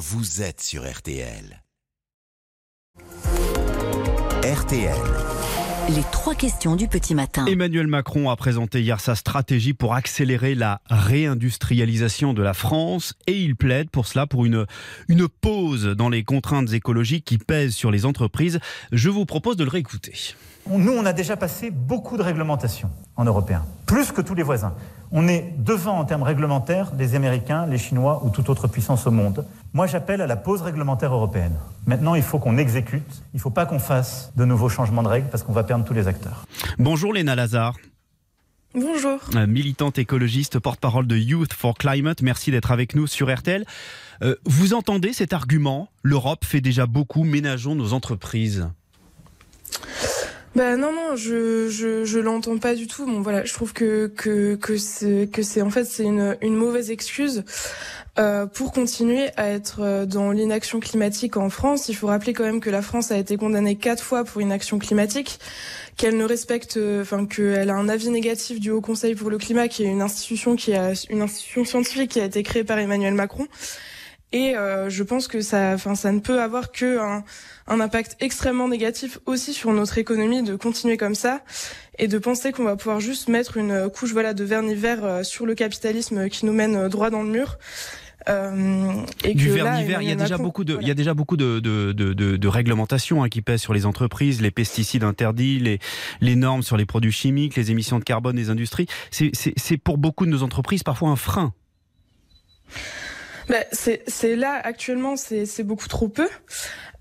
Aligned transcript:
vous 0.00 0.40
êtes 0.40 0.62
sur 0.62 0.90
RTL. 0.90 1.62
RTL. 4.42 4.96
Les 5.90 6.02
trois 6.10 6.34
questions 6.34 6.74
du 6.74 6.88
petit 6.88 7.14
matin. 7.14 7.44
Emmanuel 7.44 7.86
Macron 7.86 8.30
a 8.30 8.36
présenté 8.36 8.80
hier 8.80 8.98
sa 8.98 9.14
stratégie 9.14 9.74
pour 9.74 9.92
accélérer 9.92 10.54
la 10.54 10.80
réindustrialisation 10.88 12.32
de 12.32 12.40
la 12.42 12.54
France 12.54 13.12
et 13.26 13.38
il 13.42 13.56
plaide 13.56 13.90
pour 13.90 14.06
cela 14.06 14.26
pour 14.26 14.46
une, 14.46 14.64
une 15.08 15.28
pause 15.28 15.84
dans 15.84 16.08
les 16.08 16.24
contraintes 16.24 16.72
écologiques 16.72 17.26
qui 17.26 17.36
pèsent 17.36 17.74
sur 17.74 17.90
les 17.90 18.06
entreprises. 18.06 18.58
Je 18.92 19.10
vous 19.10 19.26
propose 19.26 19.58
de 19.58 19.64
le 19.64 19.70
réécouter. 19.70 20.34
Nous, 20.66 20.92
on 20.92 21.04
a 21.04 21.12
déjà 21.12 21.36
passé 21.36 21.70
beaucoup 21.70 22.16
de 22.16 22.22
réglementations 22.22 22.90
en 23.16 23.24
européen, 23.24 23.66
plus 23.84 24.12
que 24.12 24.22
tous 24.22 24.34
les 24.34 24.42
voisins. 24.42 24.74
On 25.12 25.26
est 25.26 25.54
devant 25.58 25.98
en 25.98 26.04
termes 26.04 26.22
réglementaires 26.22 26.92
les 26.96 27.16
Américains, 27.16 27.66
les 27.66 27.78
Chinois 27.78 28.22
ou 28.24 28.30
toute 28.30 28.48
autre 28.48 28.68
puissance 28.68 29.08
au 29.08 29.10
monde. 29.10 29.44
Moi, 29.72 29.88
j'appelle 29.88 30.20
à 30.20 30.28
la 30.28 30.36
pause 30.36 30.62
réglementaire 30.62 31.12
européenne. 31.12 31.54
Maintenant, 31.86 32.14
il 32.14 32.22
faut 32.22 32.38
qu'on 32.38 32.58
exécute. 32.58 33.22
Il 33.34 33.38
ne 33.38 33.40
faut 33.40 33.50
pas 33.50 33.66
qu'on 33.66 33.80
fasse 33.80 34.32
de 34.36 34.44
nouveaux 34.44 34.68
changements 34.68 35.02
de 35.02 35.08
règles 35.08 35.28
parce 35.28 35.42
qu'on 35.42 35.52
va 35.52 35.64
perdre 35.64 35.84
tous 35.84 35.94
les 35.94 36.06
acteurs. 36.06 36.44
Bonjour 36.78 37.12
Léna 37.12 37.34
Lazare. 37.34 37.76
Bonjour. 38.72 39.18
Euh, 39.34 39.48
militante 39.48 39.98
écologiste, 39.98 40.60
porte-parole 40.60 41.08
de 41.08 41.16
Youth 41.16 41.52
for 41.52 41.74
Climate. 41.74 42.22
Merci 42.22 42.52
d'être 42.52 42.70
avec 42.70 42.94
nous 42.94 43.08
sur 43.08 43.34
RTL. 43.34 43.64
Euh, 44.22 44.36
vous 44.44 44.74
entendez 44.74 45.12
cet 45.12 45.32
argument? 45.32 45.88
L'Europe 46.04 46.44
fait 46.44 46.60
déjà 46.60 46.86
beaucoup, 46.86 47.24
ménageons 47.24 47.74
nos 47.74 47.94
entreprises. 47.94 48.68
Bah 50.56 50.76
non 50.76 50.92
non, 50.92 51.14
je 51.14 51.68
je, 51.68 52.04
je 52.04 52.18
l'entends 52.18 52.58
pas 52.58 52.74
du 52.74 52.88
tout. 52.88 53.06
Bon 53.06 53.20
voilà, 53.20 53.44
je 53.44 53.52
trouve 53.54 53.72
que 53.72 54.08
que 54.16 54.56
que 54.56 54.76
c'est 54.78 55.28
que 55.32 55.42
c'est 55.42 55.62
en 55.62 55.70
fait 55.70 55.84
c'est 55.84 56.02
une 56.02 56.36
une 56.42 56.56
mauvaise 56.56 56.90
excuse 56.90 57.44
euh, 58.18 58.46
pour 58.46 58.72
continuer 58.72 59.28
à 59.36 59.48
être 59.48 59.80
euh, 59.80 60.06
dans 60.06 60.32
l'inaction 60.32 60.80
climatique 60.80 61.36
en 61.36 61.50
France. 61.50 61.88
Il 61.88 61.94
faut 61.94 62.08
rappeler 62.08 62.32
quand 62.32 62.42
même 62.42 62.60
que 62.60 62.68
la 62.70 62.82
France 62.82 63.12
a 63.12 63.16
été 63.16 63.36
condamnée 63.36 63.76
quatre 63.76 64.02
fois 64.02 64.24
pour 64.24 64.42
inaction 64.42 64.80
climatique, 64.80 65.38
qu'elle 65.96 66.16
ne 66.16 66.24
respecte, 66.24 66.76
euh, 66.76 67.02
enfin 67.02 67.26
qu'elle 67.26 67.70
a 67.70 67.76
un 67.76 67.88
avis 67.88 68.10
négatif 68.10 68.58
du 68.58 68.72
Haut 68.72 68.80
Conseil 68.80 69.14
pour 69.14 69.30
le 69.30 69.38
climat, 69.38 69.68
qui 69.68 69.84
est 69.84 69.86
une 69.86 70.02
institution 70.02 70.56
qui 70.56 70.74
a 70.74 70.92
une 71.10 71.22
institution 71.22 71.64
scientifique 71.64 72.10
qui 72.10 72.20
a 72.20 72.24
été 72.24 72.42
créée 72.42 72.64
par 72.64 72.78
Emmanuel 72.80 73.14
Macron 73.14 73.46
et 74.32 74.56
euh, 74.56 74.88
je 74.88 75.02
pense 75.02 75.26
que 75.26 75.40
ça, 75.40 75.72
enfin, 75.74 75.94
ça 75.94 76.12
ne 76.12 76.20
peut 76.20 76.40
avoir 76.40 76.70
que 76.70 76.98
un, 76.98 77.24
un, 77.66 77.80
impact 77.80 78.16
extrêmement 78.20 78.68
négatif 78.68 79.18
aussi 79.26 79.52
sur 79.52 79.72
notre 79.72 79.98
économie 79.98 80.42
de 80.42 80.54
continuer 80.54 80.96
comme 80.96 81.16
ça 81.16 81.42
et 81.98 82.06
de 82.06 82.18
penser 82.18 82.52
qu'on 82.52 82.64
va 82.64 82.76
pouvoir 82.76 83.00
juste 83.00 83.28
mettre 83.28 83.56
une 83.56 83.90
couche 83.90 84.12
voilà 84.12 84.32
de 84.32 84.44
vernis 84.44 84.76
vert 84.76 85.04
euh, 85.04 85.22
sur 85.24 85.46
le 85.46 85.54
capitalisme 85.54 86.28
qui 86.28 86.46
nous 86.46 86.52
mène 86.52 86.88
droit 86.88 87.10
dans 87.10 87.22
le 87.22 87.30
mur. 87.30 87.58
Euh, 88.28 88.92
et 89.24 89.34
du 89.34 89.50
vernis 89.50 89.84
vert, 89.84 90.02
il 90.02 90.08
y 90.08 90.12
a 90.12 90.14
déjà 90.14 90.38
beaucoup 90.38 90.62
de, 90.62 90.78
il 90.80 90.86
y 90.86 90.90
a 90.90 90.94
déjà 90.94 91.14
beaucoup 91.14 91.36
de, 91.36 91.58
de, 91.58 91.92
de, 91.92 92.12
de 92.12 92.48
réglementations 92.48 93.24
hein, 93.24 93.28
qui 93.28 93.42
pèsent 93.42 93.62
sur 93.62 93.72
les 93.72 93.86
entreprises, 93.86 94.42
les 94.42 94.50
pesticides 94.50 95.04
interdits, 95.04 95.58
les, 95.58 95.78
les 96.20 96.36
normes 96.36 96.62
sur 96.62 96.76
les 96.76 96.84
produits 96.86 97.12
chimiques, 97.12 97.56
les 97.56 97.70
émissions 97.70 97.98
de 97.98 98.04
carbone 98.04 98.36
des 98.36 98.50
industries. 98.50 98.86
C'est 99.10 99.76
pour 99.78 99.98
beaucoup 99.98 100.26
de 100.26 100.30
nos 100.30 100.42
entreprises 100.42 100.82
parfois 100.82 101.08
un 101.08 101.16
frein. 101.16 101.52
Bah, 103.50 103.64
c'est 103.72 104.36
là 104.36 104.60
actuellement, 104.62 105.16
c'est 105.16 105.64
beaucoup 105.64 105.88
trop 105.88 106.06
peu. 106.08 106.28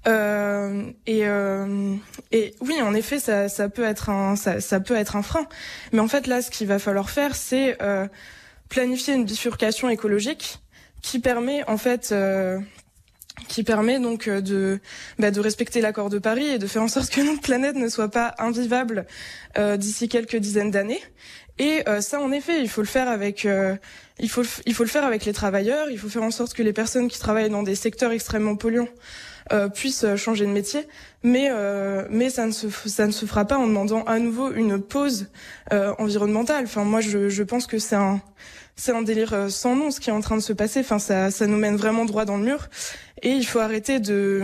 Euh, 0.07 0.89
et, 1.05 1.27
euh, 1.27 1.95
et 2.31 2.55
oui, 2.61 2.81
en 2.81 2.95
effet, 2.95 3.19
ça, 3.19 3.49
ça 3.49 3.69
peut 3.69 3.83
être 3.83 4.09
un 4.09 4.35
ça, 4.35 4.59
ça, 4.59 4.79
peut 4.79 4.95
être 4.95 5.15
un 5.15 5.21
frein. 5.21 5.45
Mais 5.91 5.99
en 5.99 6.07
fait, 6.07 6.25
là, 6.25 6.41
ce 6.41 6.49
qu'il 6.49 6.65
va 6.67 6.79
falloir 6.79 7.11
faire, 7.11 7.35
c'est 7.35 7.79
euh, 7.83 8.07
planifier 8.67 9.13
une 9.13 9.25
bifurcation 9.25 9.89
écologique 9.89 10.59
qui 11.03 11.19
permet 11.19 11.63
en 11.69 11.77
fait 11.77 12.09
euh, 12.11 12.59
qui 13.49 13.63
permet 13.63 13.99
donc 13.99 14.29
euh, 14.29 14.39
de 14.39 14.79
bah, 15.17 15.31
de 15.31 15.39
respecter 15.41 15.81
l'accord 15.81 16.09
de 16.09 16.19
Paris 16.19 16.45
et 16.45 16.57
de 16.57 16.67
faire 16.67 16.81
en 16.81 16.87
sorte 16.87 17.09
que 17.09 17.19
notre 17.25 17.41
planète 17.41 17.75
ne 17.75 17.89
soit 17.89 18.09
pas 18.09 18.35
invivable 18.37 19.05
euh, 19.57 19.75
d'ici 19.75 20.07
quelques 20.07 20.37
dizaines 20.37 20.71
d'années. 20.71 21.01
Et 21.59 21.83
euh, 21.89 21.99
ça, 21.99 22.21
en 22.21 22.31
effet, 22.31 22.61
il 22.61 22.69
faut 22.69 22.81
le 22.81 22.87
faire 22.87 23.09
avec 23.09 23.45
euh, 23.45 23.75
il 24.17 24.29
faut 24.29 24.43
il 24.65 24.73
faut 24.73 24.83
le 24.83 24.89
faire 24.89 25.03
avec 25.03 25.25
les 25.25 25.33
travailleurs. 25.33 25.89
Il 25.91 25.99
faut 25.99 26.07
faire 26.07 26.23
en 26.23 26.31
sorte 26.31 26.53
que 26.53 26.63
les 26.63 26.73
personnes 26.73 27.09
qui 27.09 27.19
travaillent 27.19 27.49
dans 27.49 27.63
des 27.63 27.75
secteurs 27.75 28.11
extrêmement 28.11 28.55
polluants 28.55 28.87
euh, 29.51 29.67
puissent 29.67 30.05
changer 30.15 30.45
de 30.45 30.51
métier. 30.51 30.87
Mais 31.21 31.51
mais 32.09 32.29
ça 32.29 32.45
ne 32.45 32.51
se 32.51 32.69
ça 32.87 33.05
ne 33.05 33.11
se 33.11 33.25
fera 33.25 33.43
pas 33.43 33.57
en 33.57 33.67
demandant 33.67 34.03
à 34.03 34.19
nouveau 34.19 34.51
une 34.53 34.81
pause 34.81 35.27
environnementale. 35.71 36.63
Enfin, 36.63 36.85
moi, 36.85 37.01
je 37.01 37.27
je 37.27 37.43
pense 37.43 37.67
que 37.67 37.77
c'est 37.77 37.97
un 37.97 38.21
c'est 38.79 38.93
un 38.93 39.01
délire 39.01 39.51
sans 39.51 39.75
nom 39.75 39.91
ce 39.91 39.99
qui 39.99 40.09
est 40.09 40.13
en 40.13 40.21
train 40.21 40.37
de 40.37 40.41
se 40.41 40.53
passer. 40.53 40.79
Enfin, 40.79 40.99
ça 40.99 41.31
ça 41.31 41.45
nous 41.47 41.57
mène 41.57 41.75
vraiment 41.75 42.05
droit 42.05 42.25
dans 42.25 42.37
le 42.37 42.43
mur. 42.43 42.69
Et 43.21 43.31
il 43.31 43.45
faut 43.45 43.59
arrêter 43.59 43.99
de 43.99 44.43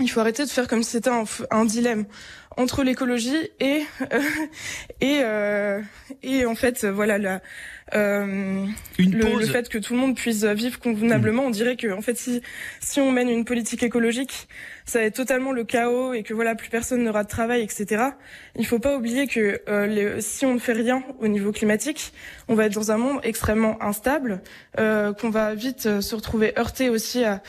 il 0.00 0.10
faut 0.10 0.20
arrêter 0.20 0.44
de 0.44 0.50
faire 0.50 0.68
comme 0.68 0.82
si 0.82 0.90
c'était 0.92 1.10
un, 1.10 1.24
un 1.50 1.64
dilemme 1.64 2.04
entre 2.56 2.82
l'écologie 2.82 3.50
et 3.60 3.82
euh, 4.12 4.20
et 5.00 5.20
euh, 5.22 5.80
et 6.22 6.46
en 6.46 6.54
fait 6.54 6.84
voilà 6.84 7.18
la 7.18 7.40
euh, 7.94 8.66
le, 8.98 9.38
le, 9.38 9.46
fait 9.46 9.68
que 9.68 9.78
tout 9.78 9.94
le 9.94 10.00
monde 10.00 10.16
puisse 10.16 10.42
vivre 10.42 10.80
convenablement, 10.80 11.44
on 11.44 11.50
dirait 11.50 11.76
que 11.76 11.92
en 11.92 12.00
fait 12.00 12.16
si 12.16 12.42
si 12.80 13.00
on 13.00 13.12
mène 13.12 13.28
une 13.28 13.44
politique 13.44 13.84
écologique, 13.84 14.48
ça 14.86 14.98
va 14.98 15.04
être 15.04 15.14
totalement 15.14 15.52
le 15.52 15.62
chaos 15.62 16.12
et 16.12 16.24
que 16.24 16.34
voilà 16.34 16.56
plus 16.56 16.68
personne 16.68 17.04
n'aura 17.04 17.22
de 17.22 17.28
travail, 17.28 17.62
etc. 17.62 18.06
Il 18.56 18.66
faut 18.66 18.80
pas 18.80 18.96
oublier 18.96 19.28
que 19.28 19.60
euh, 19.68 19.86
les, 19.86 20.20
si 20.20 20.44
on 20.44 20.54
ne 20.54 20.58
fait 20.58 20.72
rien 20.72 21.04
au 21.20 21.28
niveau 21.28 21.52
climatique, 21.52 22.12
on 22.48 22.56
va 22.56 22.66
être 22.66 22.74
dans 22.74 22.90
un 22.90 22.96
monde 22.96 23.20
extrêmement 23.22 23.80
instable, 23.80 24.42
euh, 24.80 25.12
qu'on 25.12 25.30
va 25.30 25.54
vite 25.54 26.00
se 26.00 26.14
retrouver 26.16 26.58
heurté 26.58 26.88
aussi 26.88 27.22
à 27.22 27.40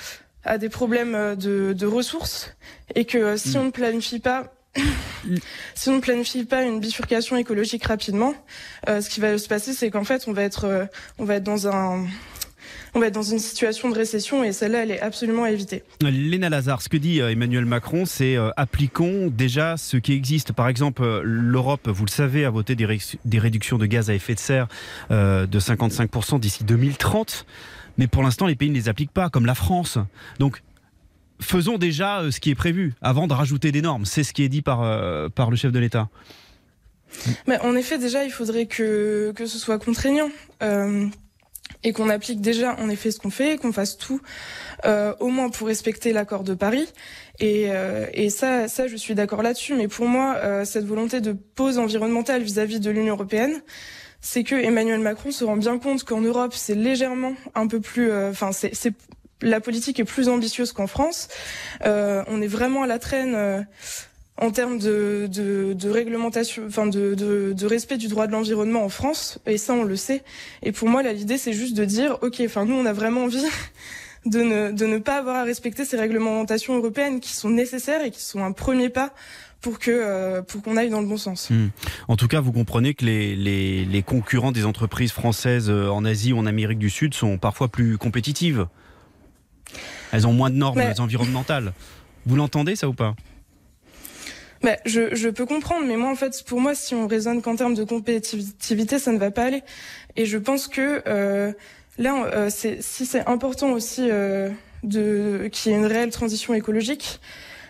à 0.47 0.57
des 0.57 0.69
problèmes 0.69 1.35
de, 1.35 1.73
de 1.73 1.85
ressources 1.85 2.55
et 2.95 3.05
que 3.05 3.37
si 3.37 3.57
mm. 3.57 3.61
on 3.61 3.63
ne 3.65 3.71
planifie 3.71 4.19
pas 4.19 4.53
si 5.75 5.89
on 5.89 5.95
ne 5.95 6.01
planifie 6.01 6.43
pas 6.45 6.63
une 6.63 6.79
bifurcation 6.79 7.35
écologique 7.35 7.85
rapidement, 7.85 8.33
euh, 8.89 9.01
ce 9.01 9.09
qui 9.09 9.19
va 9.19 9.37
se 9.37 9.47
passer, 9.47 9.73
c'est 9.73 9.89
qu'en 9.89 10.03
fait, 10.03 10.25
on 10.27 10.33
va 10.33 10.43
être, 10.43 10.65
euh, 10.65 10.85
on 11.17 11.25
va 11.25 11.35
être 11.35 11.43
dans 11.43 11.67
un 11.67 12.05
on 12.93 12.99
va 12.99 13.07
être 13.07 13.13
dans 13.13 13.21
une 13.21 13.39
situation 13.39 13.89
de 13.89 13.95
récession 13.95 14.43
et 14.43 14.51
celle-là, 14.51 14.83
elle 14.83 14.91
est 14.91 15.01
absolument 15.01 15.43
à 15.43 15.51
éviter. 15.51 15.83
Léna 16.01 16.49
Lazare, 16.49 16.81
ce 16.81 16.89
que 16.89 16.97
dit 16.97 17.21
euh, 17.21 17.31
Emmanuel 17.31 17.65
Macron, 17.65 18.05
c'est 18.05 18.37
appliquons 18.55 19.27
déjà 19.27 19.77
ce 19.77 19.97
qui 19.97 20.13
existe. 20.13 20.53
Par 20.53 20.67
exemple, 20.67 21.21
l'Europe, 21.23 21.87
vous 21.87 22.05
le 22.05 22.11
savez, 22.11 22.45
a 22.45 22.49
voté 22.49 22.75
des, 22.75 22.99
des, 23.25 23.39
réductions 23.39 23.77
de 23.77 23.85
gaz 23.85 24.09
à 24.09 24.13
effet 24.13 24.35
de 24.35 24.39
serre 24.39 24.67
de 25.09 25.59
55% 25.59 26.39
d'ici 26.39 26.63
2030. 26.63 27.45
Mais 27.97 28.07
pour 28.07 28.23
l'instant, 28.23 28.45
les 28.45 28.55
pays 28.55 28.69
ne 28.69 28.75
les 28.75 28.89
appliquent 28.89 29.11
pas, 29.11 29.29
comme 29.29 29.45
la 29.45 29.55
France. 29.55 29.97
Donc, 30.39 30.61
faisons 31.39 31.77
déjà 31.77 32.21
euh, 32.21 32.31
ce 32.31 32.39
qui 32.39 32.51
est 32.51 32.55
prévu 32.55 32.93
avant 33.01 33.27
de 33.27 33.33
rajouter 33.33 33.71
des 33.71 33.81
normes. 33.81 34.05
C'est 34.05 34.23
ce 34.23 34.33
qui 34.33 34.43
est 34.43 34.49
dit 34.49 34.61
par, 34.61 34.81
euh, 34.83 35.29
par 35.29 35.49
le 35.49 35.55
chef 35.55 35.71
de 35.71 35.79
l'État. 35.79 36.09
Mais 37.47 37.59
en 37.59 37.75
effet, 37.75 37.97
déjà, 37.97 38.23
il 38.23 38.31
faudrait 38.31 38.65
que, 38.65 39.31
que 39.35 39.45
ce 39.45 39.57
soit 39.57 39.79
contraignant. 39.79 40.29
Euh, 40.61 41.07
et 41.87 41.93
qu'on 41.93 42.09
applique 42.09 42.41
déjà 42.41 42.75
en 42.81 42.89
effet 42.89 43.11
ce 43.11 43.19
qu'on 43.19 43.29
fait, 43.29 43.57
qu'on 43.57 43.71
fasse 43.71 43.97
tout 43.97 44.19
euh, 44.83 45.13
au 45.21 45.29
moins 45.29 45.49
pour 45.49 45.67
respecter 45.67 46.11
l'accord 46.11 46.43
de 46.43 46.53
Paris. 46.53 46.85
Et, 47.39 47.67
euh, 47.69 48.05
et 48.13 48.29
ça, 48.29 48.67
ça, 48.67 48.87
je 48.87 48.97
suis 48.97 49.15
d'accord 49.15 49.41
là-dessus. 49.41 49.73
Mais 49.73 49.87
pour 49.87 50.05
moi, 50.05 50.35
euh, 50.43 50.65
cette 50.65 50.83
volonté 50.83 51.21
de 51.21 51.31
pause 51.31 51.77
environnementale 51.77 52.41
vis-à-vis 52.43 52.81
de 52.81 52.91
l'Union 52.91 53.13
européenne, 53.13 53.61
c'est 54.19 54.43
que 54.43 54.55
Emmanuel 54.55 54.99
Macron 54.99 55.31
se 55.31 55.45
rend 55.45 55.55
bien 55.55 55.79
compte 55.79 56.03
qu'en 56.03 56.19
Europe, 56.19 56.53
c'est 56.53 56.75
légèrement 56.75 57.35
un 57.55 57.67
peu 57.67 57.79
plus, 57.79 58.11
enfin, 58.11 58.51
c'est 58.51 58.73
la 59.41 59.61
politique 59.61 59.99
est 59.99 60.05
plus 60.05 60.29
ambitieuse 60.29 60.71
qu'en 60.71 60.87
France. 60.87 61.27
Euh, 61.85 62.23
on 62.27 62.41
est 62.41 62.47
vraiment 62.47 62.83
à 62.83 62.87
la 62.87 62.99
traîne 62.99 63.35
euh, 63.35 63.61
en 64.39 64.51
termes 64.51 64.77
de, 64.77 65.27
de, 65.31 65.73
de 65.73 65.89
réglementation, 65.89 66.63
enfin 66.67 66.85
de, 66.85 67.15
de, 67.15 67.53
de, 67.53 67.65
respect 67.65 67.97
du 67.97 68.07
droit 68.07 68.27
de 68.27 68.31
l'environnement 68.31 68.83
en 68.83 68.89
France, 68.89 69.39
et 69.47 69.57
ça 69.57 69.73
on 69.73 69.83
le 69.83 69.95
sait. 69.95 70.23
Et 70.61 70.71
pour 70.71 70.89
moi, 70.89 71.01
l'idée 71.03 71.37
c'est 71.37 71.53
juste 71.53 71.75
de 71.75 71.85
dire, 71.85 72.17
ok, 72.21 72.41
enfin 72.45 72.65
nous 72.65 72.75
on 72.75 72.85
a 72.85 72.93
vraiment 72.93 73.23
envie 73.23 73.43
de 74.25 74.41
ne, 74.41 74.71
de 74.71 74.85
ne 74.85 74.99
pas 74.99 75.17
avoir 75.17 75.37
à 75.37 75.43
respecter 75.43 75.85
ces 75.85 75.97
réglementations 75.97 76.75
européennes 76.75 77.19
qui 77.19 77.33
sont 77.33 77.49
nécessaires 77.49 78.03
et 78.03 78.11
qui 78.11 78.21
sont 78.21 78.43
un 78.43 78.51
premier 78.51 78.89
pas 78.89 79.13
pour 79.61 79.79
que 79.79 79.89
euh, 79.91 80.43
pour 80.43 80.61
qu'on 80.61 80.77
aille 80.77 80.91
dans 80.91 81.01
le 81.01 81.07
bon 81.07 81.17
sens. 81.17 81.49
Hmm. 81.49 81.69
En 82.07 82.15
tout 82.15 82.27
cas, 82.27 82.39
vous 82.39 82.51
comprenez 82.51 82.93
que 82.93 83.05
les, 83.05 83.35
les, 83.35 83.85
les 83.85 84.03
concurrents 84.03 84.51
des 84.51 84.65
entreprises 84.65 85.11
françaises 85.11 85.69
euh, 85.69 85.89
en 85.89 86.05
Asie 86.05 86.31
ou 86.31 86.37
en 86.37 86.45
Amérique 86.45 86.79
du 86.79 86.91
Sud 86.91 87.15
sont 87.15 87.39
parfois 87.39 87.69
plus 87.69 87.97
compétitives. 87.97 88.67
Elles 90.11 90.27
ont 90.27 90.33
moins 90.33 90.51
de 90.51 90.55
normes 90.55 90.81
environnementales. 90.99 91.73
Vous 92.25 92.35
l'entendez 92.35 92.75
ça 92.75 92.87
ou 92.87 92.93
pas? 92.93 93.15
Bah, 94.67 94.75
je, 94.85 95.15
je, 95.15 95.29
peux 95.29 95.45
comprendre, 95.45 95.85
mais 95.85 95.95
moi 95.95 96.09
en 96.09 96.15
fait, 96.15 96.43
pour 96.45 96.59
moi, 96.59 96.75
si 96.75 96.93
on 96.93 97.07
raisonne 97.07 97.41
qu'en 97.41 97.55
termes 97.55 97.73
de 97.73 97.85
compétitivité, 97.85 98.99
ça 98.99 99.13
ne 99.13 99.17
va 99.17 99.31
pas 99.31 99.43
aller. 99.43 99.63
Et 100.17 100.25
je 100.25 100.37
pense 100.37 100.67
que 100.67 101.01
euh, 101.07 101.53
là, 101.97 102.25
euh, 102.33 102.49
si 102.49 102.81
c'est 102.81 103.25
important 103.29 103.71
aussi 103.71 104.09
euh, 104.11 104.49
de 104.83 105.47
qu'il 105.53 105.71
y 105.71 105.75
ait 105.75 105.77
une 105.77 105.85
réelle 105.85 106.09
transition 106.09 106.53
écologique, 106.53 107.21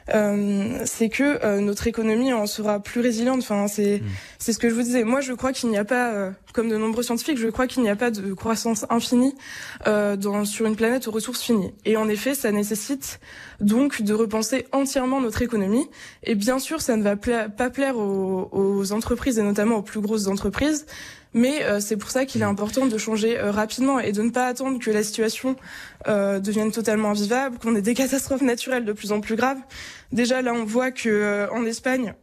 c'est 0.10 1.10
que 1.10 1.44
euh, 1.44 1.60
notre 1.60 1.88
économie 1.88 2.34
en 2.34 2.46
sera 2.46 2.80
plus 2.80 3.02
résiliente. 3.02 3.40
Enfin, 3.40 3.68
c'est 3.68 4.00
mm. 4.00 4.08
c'est 4.40 4.54
ce 4.54 4.60
que 4.60 4.70
je 4.70 4.76
vous 4.76 4.82
disais. 4.82 5.04
Moi, 5.04 5.22
je 5.22 5.34
crois 5.34 5.54
qu'il 5.54 5.70
n'y 5.70 5.78
a 5.78 5.86
pas, 5.86 6.12
euh, 6.12 6.32
comme 6.54 6.70
de 6.70 6.78
nombreux 6.78 7.04
scientifiques, 7.04 7.38
je 7.38 7.48
crois 7.48 7.68
qu'il 7.68 7.84
n'y 7.84 7.90
a 7.90 7.96
pas 7.96 8.12
de 8.12 8.34
croissance 8.34 8.86
infinie 8.90 9.36
dans, 9.86 10.46
sur 10.46 10.66
une 10.66 10.76
planète 10.76 11.08
aux 11.08 11.12
ressources 11.12 11.42
finies. 11.42 11.74
Et 11.86 11.98
en 11.98 12.08
effet, 12.10 12.36
ça 12.36 12.52
nécessite 12.52 13.20
donc 13.60 14.02
de 14.02 14.14
repenser 14.14 14.66
entièrement 14.72 15.22
notre 15.22 15.42
économie. 15.42 15.88
Et 16.24 16.36
bien 16.36 16.60
sûr, 16.60 16.82
ça 16.82 16.96
ne 16.96 17.04
va 17.04 17.16
pas 17.16 17.70
plaire 17.70 17.98
aux, 17.98 18.50
aux 18.52 18.92
entreprises 18.92 19.40
et 19.40 19.44
notamment 19.44 19.78
aux 19.78 19.82
plus 19.82 20.02
grosses 20.02 20.28
entreprises. 20.28 20.86
Mais 21.34 21.64
euh, 21.64 21.80
c'est 21.80 21.98
pour 21.98 22.10
ça 22.10 22.26
qu'il 22.26 22.42
est 22.42 22.46
important 22.46 22.86
de 22.86 22.98
changer 22.98 23.38
euh, 23.38 23.52
rapidement 23.52 24.00
et 24.00 24.12
de 24.12 24.22
ne 24.22 24.30
pas 24.30 24.48
attendre 24.48 24.80
que 24.80 24.92
la 24.92 25.04
situation 25.04 25.56
euh, 26.08 26.40
devienne 26.40 26.72
totalement 26.72 27.12
invivable, 27.12 27.58
qu'on 27.60 27.76
ait 27.76 27.82
des 27.82 27.94
catastrophes 27.94 28.42
naturelles 28.42 28.86
de 28.86 28.94
plus 28.94 29.12
en 29.12 29.22
plus 29.22 29.36
graves. 29.36 29.60
Déjà 30.12 30.42
là, 30.42 30.54
on 30.54 30.64
voit 30.64 30.92
que 30.92 31.48
en 31.52 31.66
Espagne, 31.66 32.14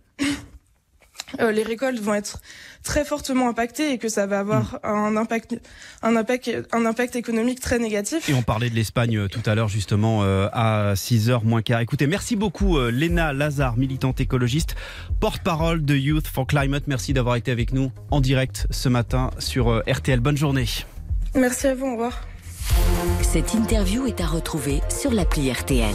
les 1.39 1.63
récoltes 1.63 2.01
vont 2.01 2.15
être 2.15 2.41
très 2.85 3.05
fortement 3.05 3.49
impacté 3.49 3.93
et 3.93 3.99
que 3.99 4.09
ça 4.09 4.27
va 4.27 4.39
avoir 4.39 4.75
mm. 4.75 4.87
un 4.87 5.17
impact, 5.17 5.57
un 6.03 6.15
impact, 6.15 6.51
un 6.73 6.87
impact 6.87 7.17
économique 7.17 7.61
très 7.61 7.79
négatif. 7.79 8.29
Et 8.29 8.35
on 8.35 8.43
parlait 8.43 8.71
de 8.71 8.75
l'Espagne 8.75 9.17
euh, 9.17 9.29
tout 9.29 9.43
à 9.47 9.55
l'heure 9.55 9.69
justement 9.69 10.23
euh, 10.23 10.49
à 10.53 10.95
6h 10.95 11.45
moins 11.45 11.63
quart. 11.63 11.81
Écoutez, 11.81 12.07
merci 12.07 12.37
beaucoup 12.37 12.79
euh, 12.79 12.91
Léna 12.91 13.33
Lazare, 13.33 13.77
militante 13.77 14.21
écologiste, 14.21 14.77
porte-parole 15.19 15.85
de 15.85 15.97
Youth 15.97 16.27
for 16.29 16.47
Climate. 16.47 16.85
Merci 16.87 17.13
d'avoir 17.13 17.37
été 17.37 17.51
avec 17.51 17.73
nous 17.73 17.91
en 18.11 18.21
direct 18.21 18.67
ce 18.71 18.89
matin 18.89 19.31
sur 19.39 19.83
RTL. 19.89 20.21
Bonne 20.21 20.37
journée. 20.37 20.67
Merci 21.35 21.67
à 21.67 21.75
vous, 21.75 21.87
au 21.87 21.93
revoir. 21.93 22.21
Cette 23.23 23.55
interview 23.55 24.07
est 24.07 24.21
à 24.21 24.27
retrouver 24.27 24.81
sur 24.89 25.11
l'appli 25.11 25.51
RTL. 25.51 25.95